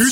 [0.00, 0.06] 今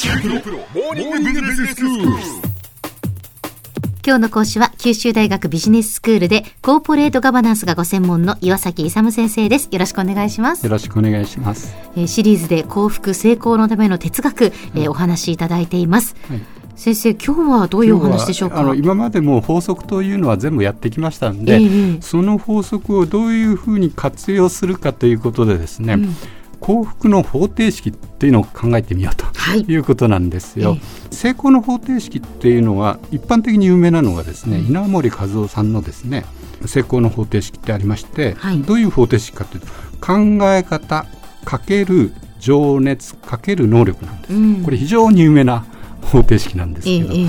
[4.17, 9.69] 日の講師は九州大学ビジネススクールでコーポレートガバナンスがご専門の岩崎勇先生です。
[9.71, 10.67] よろしくお願いします。
[10.67, 16.41] よろしくお願いします、えー、シリーズで幸福成功のための哲学、えー、お話しいただいています、はい。
[16.75, 18.59] 先生今日はどういうお話でしょうか？
[18.59, 26.17] あの今までも法則というのは全部やってきましたんで、えー、その法則をどういうふうに活用するかということでですね、うん、
[26.61, 36.25] 幸福の方程式っていうのを考えてみようと、はい、いうことなんですよ、えー、成功の方程式っていうのは一般的に有名なのがですね、うん、稲森和夫さんのですね
[36.65, 39.67] 成功の方程式ってありまして、はい、どういう方程式かというと
[40.01, 40.15] 考
[40.53, 41.07] え方
[41.45, 45.65] かける情熱かける能力なんです、うん、これ非常に有名な
[46.03, 47.27] 方程式なんですけど、ええ、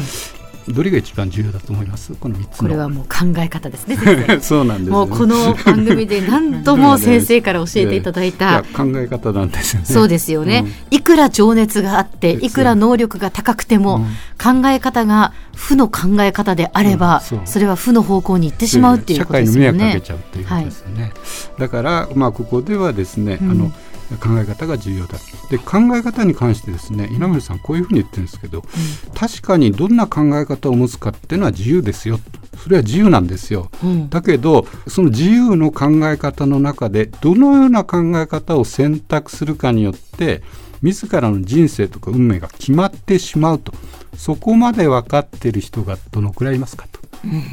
[0.70, 2.13] どれが一番重要だと思います？
[2.13, 3.98] この3つこれはもう考え方ですね
[4.41, 8.63] そうなんです、ね、もうこの番組で何度も先生から教えていただいた。
[8.75, 9.85] 考え方なんですよね。
[9.85, 19.72] そうですよね、うん、いくら情熱があっていくら能力が高くても、うん、考え方が負の考え方であれば、うん、それは負の方向に行ってしまうっていうことですよね。
[19.72, 21.11] 社会に迷惑かけちゃうっていうことですよね、はい、
[21.59, 23.72] だからまあここではですね、あの
[24.16, 25.17] 考え方が重要だ。
[25.50, 32.19] で考え方に関してですね稲森さんこういうふうに言ってるんですけど、うん、確かにどんな考え方を持つかっていうのは自由ですよ。
[32.58, 40.41] それは自由なんですよ、うん、だけどその自由の考え方の中でどのような考え方を選択するかによって
[40.81, 43.73] 自らの人生とか運命が決まってしまうと。
[44.16, 47.44] そこまで分かってる人がどのくらいいますかと、うん、い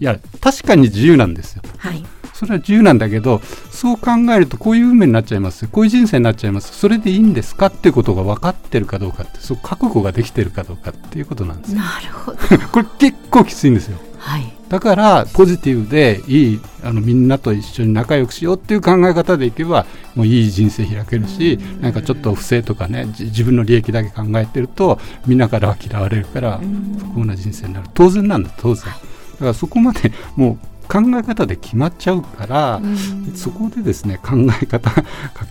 [0.00, 2.04] や確かに自由なんですよ、はい
[2.38, 3.40] それは自由なんだけど
[3.72, 5.66] そう考えるとこういう運命になっちゃいます。
[5.66, 6.72] こういう人生になっちゃいます。
[6.72, 12.38] それでいいんですかっていうことが分かってるかどうかってそう覚悟ができてるかどうかっていうことなんですなるほど。
[12.70, 13.98] これ結構きついんですよ。
[14.18, 14.52] はい。
[14.68, 26.60] だからポジティブでいいあのみんなと一緒に仲良くしようっていう考え方でいけばもういい人生開けるしなんかちょっと不正とかね自分の利益だけ考えてるとみんなからは嫌われるから
[26.98, 27.88] 不幸な人生になる。
[27.94, 28.84] 当然なんだ当然。
[28.84, 32.96] だからそこまでもう考え方で決まっちゃうから、うん、
[33.34, 35.02] そこでですね考え方か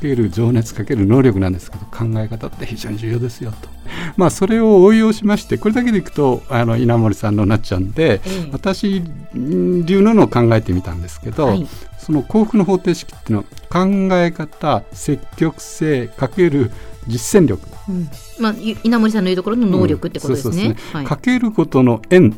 [0.02, 3.70] ける情熱かける能力なんですけど考え方って非常に重要ですよと。
[4.18, 9.02] まあ、それを応用しましてこれだけでいくとあの稲森さんのなっちゃうんで、ええ、私
[9.34, 16.72] 流ののを考えてみたんですけど、はい、その幸福の方程式っていうのは考え方積極性かける
[17.08, 18.10] 実践力、うん、
[18.40, 20.76] まあ、稲森さんの言うところの能力ってことですね。
[21.06, 22.38] かけることの縁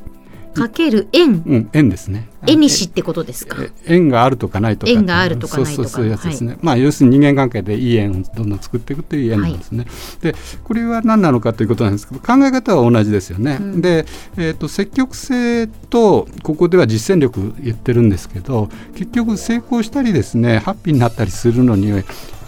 [0.59, 2.29] かける円、うん、円ですね。
[2.47, 3.57] 円にしってことですか？
[3.85, 4.91] 円があるとかないとか。
[4.91, 5.89] 円があるとかないとか。
[5.89, 6.51] そういうやつですね。
[6.51, 9.79] はい、まあ要するに人間関係でいい円をどんどん作っていくという円なんですね。
[9.79, 9.87] はい、
[10.21, 13.57] でこれは何なのかということなんですけど考え方は同じですよね。
[13.59, 14.05] うん、で、
[14.37, 21.91] えーと、積極性とここでは実践力言ってるんですけど結局成功したりですねハッピーになったりするのに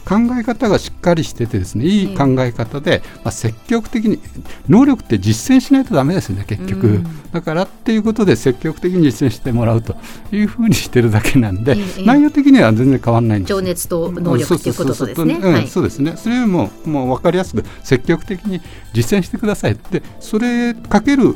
[0.06, 4.20] 考え方がしっかりしててですねいい考え方で、まあ、積極的に
[4.68, 9.96] 能力って実践しないとダメですね結局、うん、だからっていうことで積極的に実践してもらうと
[10.32, 11.76] いうふうにしてるだけなんで、
[12.06, 13.50] 内容的には全然変わらないんです。
[13.50, 15.68] 情熱と能力ということですね。
[15.68, 16.14] そうですね。
[16.18, 18.62] それももう分かりやすく積極的に
[18.94, 21.36] 実践してくださいでそれかける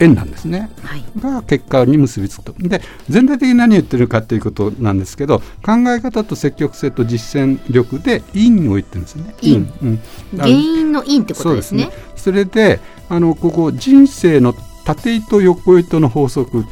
[0.00, 2.54] 円なんですね、はい、が結果に結びつくと。
[2.58, 9.34] で全体的に何言ってるかということなんですけど考え方と積極性と実践力で因を言ってるんですね。
[9.40, 10.00] 因、うん、
[10.36, 11.90] 原因の因ってことですね。
[12.16, 14.54] それであのここ人生の
[14.84, 16.64] 縦糸横糸の法則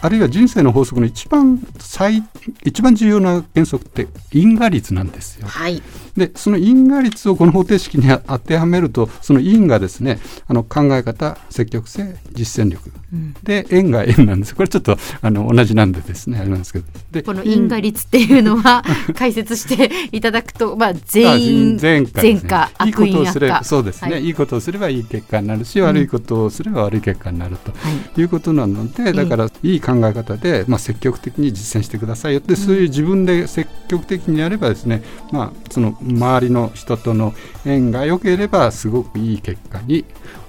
[0.00, 2.22] あるいは人生の法則の一番最
[2.64, 5.48] 一番重要な原則って因果率なんですよ。
[5.48, 5.82] はい、
[6.16, 14.54] でその因果率をこの方程式に当てはめるとその因がですねあの考え方積極性実践力、うん、で円が円なんです。
[14.54, 16.84] これちょっとあの同じなんでですねあれなんですけど。
[17.10, 18.82] でこの因果率っていうのは
[19.14, 27.72] 解説していただくと、まあ、全員全価、ね、いいことをすればそうですね、はい、いいことをすればいい結果になるし、悪いことをすれば悪い結果になると、
[28.20, 28.24] い。
[28.24, 40.04] うことなのでだからいい考え方で、まあ、積極的に実践してくださいよってそういう自分で積極的にやればですね、まあ、その周りの人との縁が良ければすごくいい結果に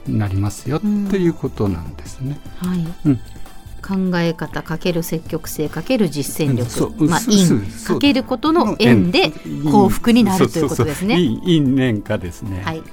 [0.07, 2.39] なりますよっていうことなんですね。
[2.57, 3.19] はい、うん
[3.83, 9.31] 考え方かける積極性かける実践力、まあ、因かけることの縁で
[9.69, 11.19] 幸福になるということですね。
[11.19, 12.61] 因縁かですね。
[12.63, 12.83] はい。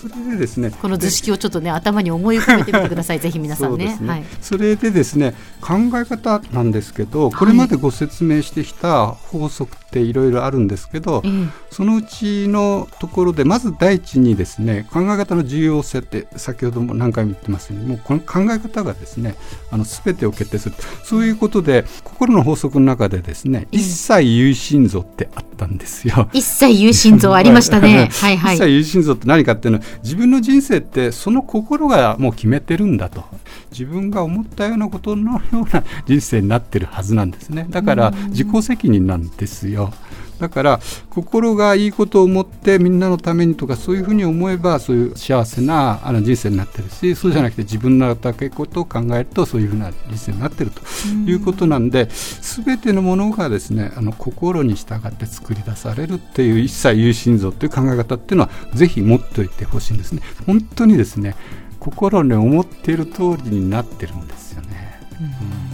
[0.00, 3.20] それでですねこの図式をちょっとね頭に思い浮かべてみてください。
[3.20, 11.30] ぜひ皆さんね、ね、はい、それでですね考え方なんですけどこれまでご説明してきた法則っていろいろあるんですけど、はい、
[11.70, 19.34] そのうちのところでまず第一にですね考え方の重要性って先ほども何回も言ってますようにもうこの考え方がですね
[19.70, 20.76] あの全てを決定する。
[21.04, 26.28] そういうことで心の法則の中でですね、一切有心臓ってあったんですよ。
[26.32, 28.08] 一切有心臓ありましたね。
[28.20, 28.56] はいはい。
[28.56, 33.24] 一切有心臓って何かっていうのは自分の人生ってその心がもう決めてるんだと
[33.70, 39.92] 自分が思ったようなことのような人生になってるはずなんですねだから自己責任なんですよ。
[40.40, 40.80] だから
[41.10, 50.80] 心がいいことを思ってみんなのためにとかそういうふうに思えばそういう幸せなあの人生になってるしそうじゃなくて自分のだけことを考えるとそういうふうな人生になってると
[51.26, 52.08] いうことなんで
[52.56, 60.22] 全てのものがですねあの心に従って作り出されるっていう一切有心臓っていう考え方っていうのはぜひ持っておいてほしいんですね。
[60.46, 61.36] 本当にですね
[61.78, 65.00] 心に思っている通りになってるんですよね。
[65.20, 65.70] うん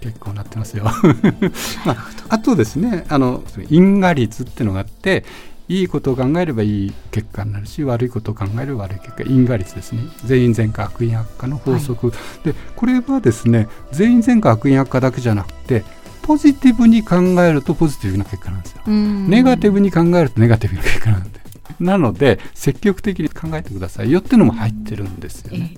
[0.00, 0.84] 結構なってますよ
[1.86, 5.24] まあ、あとですねあの因果率っていうのがあって
[5.68, 10.02] いいことを考えればいい結果になるし悪いことを考えれば悪い結果因果率ですね。
[10.24, 15.84] 全員善果悪因悪化の法則、はい、でこれはですね全員善果悪因悪化だけじゃなくて
[16.22, 18.82] ポジティブに考えるとポジティブな結果なんですよ。
[18.86, 21.44] ネガティブに考えるとネガティブな結果なんで。
[21.80, 25.76] なので積極的に考えてくださいよっていうのも入ってるんですよね。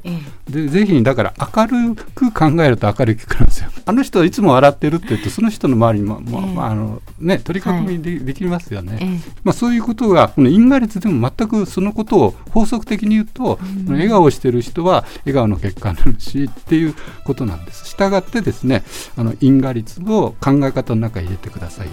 [0.49, 3.71] でぜひだから明るく考えると明るい結果なんですよ。
[3.85, 9.21] あの人いつも笑ってるって言うとその人の周りにも、まあ、あのね取り囲みで,、できますよね。
[9.43, 17.87] まあそういうことがこの因果率でも全くそのことを法則的に言うと、うん、笑顔してる人は笑顔の結果になるしっていうことなんです。
[17.87, 18.85] したがってですね
[19.17, 21.93] あの因果率を考え方の中に入れてくださいよ。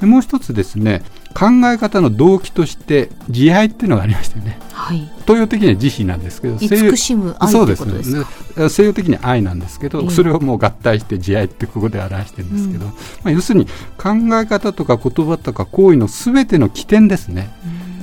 [0.00, 1.02] でもう一つですね
[1.34, 8.24] 考え方の動機として慈愛っていうのがありましてね、はい、東洋的には慈悲なんですけど慈しむ愛そうですね。
[8.68, 13.66] 西洋的には愛なんですけど、えー、それをもう合体して慈愛ってここで表してるんですけど、うん、まあ、要するに
[13.96, 17.50] 考え方とか言葉とか行為のすべての起点ですね、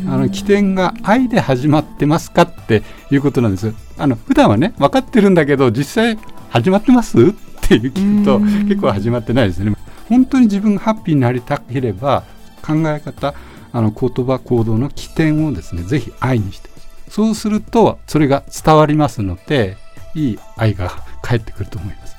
[0.08, 3.74] あの起点が愛で始まってますかっていうことなんです。
[3.98, 6.18] あの普段はね分かってるんだけど実際
[6.50, 7.18] 始まってます？
[7.20, 9.76] っていう聞くと結構始まってないですね。
[10.08, 12.24] 本当に自分がハッピーになりたければ
[12.62, 13.34] 考え方
[13.74, 16.70] あの言葉行動の起点をですねぜひ愛にして
[17.10, 19.78] そうするとそれが伝わりますので
[20.14, 22.18] いい愛が返ってくると思います。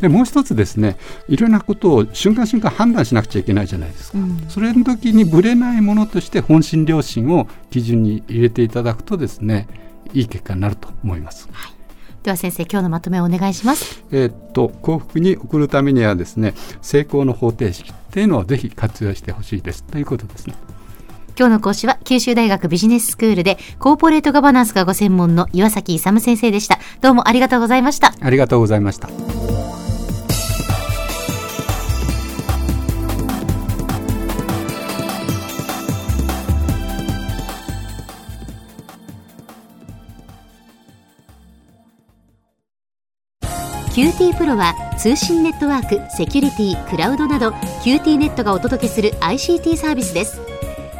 [0.00, 0.96] でもう一つですね
[1.28, 9.68] いろんなことを瞬間瞬間判断しなくちゃいけないじゃないですか、うん、それの時にぶれないものとして本心良心を基準に入れていただくとですね
[10.14, 11.48] いい結果になると思います。
[11.52, 11.74] はい
[12.22, 14.04] では先生今日のまとめをお願いします。
[14.10, 16.52] えー、っと幸福に送るためにはですね
[16.82, 20.54] 成功の方程式っていうのをぜひ活用してほしいですということですね。
[21.40, 26.78] 今日の講師は九州大学ビジネススクールでコーポレートガバナンスがご専門の岩崎勇先生でした。
[27.00, 28.12] どうもありがとうございました。
[28.20, 29.08] ありがとうございました。
[43.94, 47.52] QT プロは通信ネットワーク、セキュリティ、クラウドなど
[47.82, 50.49] QT ネットがお届けする ICT サービスです。